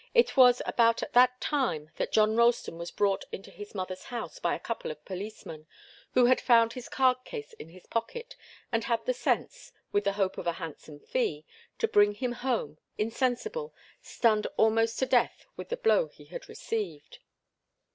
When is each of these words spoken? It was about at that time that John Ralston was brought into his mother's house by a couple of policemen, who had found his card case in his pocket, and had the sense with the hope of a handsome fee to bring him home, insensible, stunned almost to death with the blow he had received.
It 0.15 0.35
was 0.35 0.63
about 0.65 1.03
at 1.03 1.13
that 1.13 1.39
time 1.39 1.91
that 1.97 2.11
John 2.11 2.35
Ralston 2.35 2.79
was 2.79 2.89
brought 2.89 3.25
into 3.31 3.51
his 3.51 3.75
mother's 3.75 4.05
house 4.05 4.39
by 4.39 4.55
a 4.55 4.59
couple 4.59 4.89
of 4.89 5.05
policemen, 5.05 5.67
who 6.15 6.25
had 6.25 6.41
found 6.41 6.73
his 6.73 6.89
card 6.89 7.17
case 7.23 7.53
in 7.53 7.69
his 7.69 7.85
pocket, 7.85 8.35
and 8.71 8.85
had 8.85 9.05
the 9.05 9.13
sense 9.13 9.71
with 9.91 10.03
the 10.03 10.13
hope 10.13 10.39
of 10.39 10.47
a 10.47 10.53
handsome 10.53 11.01
fee 11.01 11.45
to 11.77 11.87
bring 11.87 12.13
him 12.15 12.31
home, 12.31 12.79
insensible, 12.97 13.75
stunned 14.01 14.47
almost 14.57 14.97
to 14.97 15.05
death 15.05 15.45
with 15.55 15.69
the 15.69 15.77
blow 15.77 16.07
he 16.07 16.25
had 16.25 16.49
received. 16.49 17.19